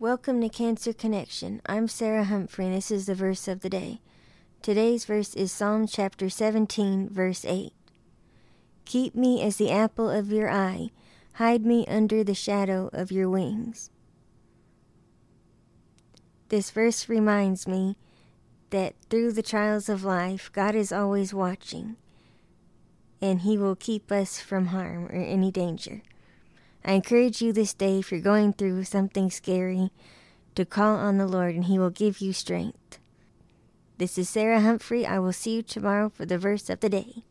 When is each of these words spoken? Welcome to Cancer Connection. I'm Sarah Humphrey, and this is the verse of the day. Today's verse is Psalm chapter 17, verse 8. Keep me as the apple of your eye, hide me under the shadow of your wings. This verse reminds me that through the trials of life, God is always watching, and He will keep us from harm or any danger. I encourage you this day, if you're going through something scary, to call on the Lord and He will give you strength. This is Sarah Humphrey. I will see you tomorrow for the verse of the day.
Welcome 0.00 0.40
to 0.40 0.48
Cancer 0.48 0.92
Connection. 0.92 1.62
I'm 1.66 1.86
Sarah 1.86 2.24
Humphrey, 2.24 2.66
and 2.66 2.74
this 2.74 2.90
is 2.90 3.06
the 3.06 3.14
verse 3.14 3.46
of 3.46 3.60
the 3.60 3.70
day. 3.70 4.00
Today's 4.60 5.04
verse 5.04 5.34
is 5.34 5.52
Psalm 5.52 5.86
chapter 5.86 6.28
17, 6.28 7.08
verse 7.10 7.44
8. 7.44 7.72
Keep 8.84 9.14
me 9.14 9.40
as 9.40 9.56
the 9.56 9.70
apple 9.70 10.10
of 10.10 10.32
your 10.32 10.50
eye, 10.50 10.90
hide 11.34 11.64
me 11.64 11.86
under 11.86 12.24
the 12.24 12.34
shadow 12.34 12.90
of 12.92 13.12
your 13.12 13.30
wings. 13.30 13.90
This 16.48 16.72
verse 16.72 17.08
reminds 17.08 17.68
me 17.68 17.96
that 18.70 18.96
through 19.08 19.30
the 19.30 19.42
trials 19.44 19.88
of 19.88 20.02
life, 20.02 20.50
God 20.52 20.74
is 20.74 20.90
always 20.90 21.32
watching, 21.32 21.94
and 23.22 23.42
He 23.42 23.56
will 23.56 23.76
keep 23.76 24.10
us 24.10 24.40
from 24.40 24.66
harm 24.66 25.06
or 25.06 25.12
any 25.12 25.52
danger. 25.52 26.02
I 26.84 26.92
encourage 26.92 27.40
you 27.40 27.52
this 27.52 27.72
day, 27.72 27.98
if 27.98 28.12
you're 28.12 28.20
going 28.20 28.52
through 28.52 28.84
something 28.84 29.30
scary, 29.30 29.90
to 30.54 30.64
call 30.66 30.96
on 30.96 31.16
the 31.16 31.26
Lord 31.26 31.54
and 31.54 31.64
He 31.64 31.78
will 31.78 31.90
give 31.90 32.20
you 32.20 32.32
strength. 32.32 32.98
This 33.96 34.18
is 34.18 34.28
Sarah 34.28 34.60
Humphrey. 34.60 35.06
I 35.06 35.18
will 35.18 35.32
see 35.32 35.56
you 35.56 35.62
tomorrow 35.62 36.10
for 36.10 36.26
the 36.26 36.36
verse 36.36 36.68
of 36.68 36.80
the 36.80 36.90
day. 36.90 37.24